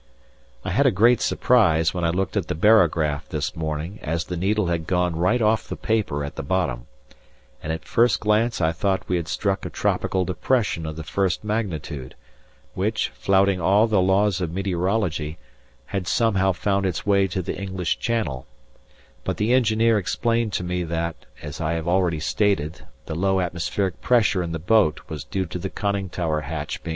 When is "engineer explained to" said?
19.53-20.63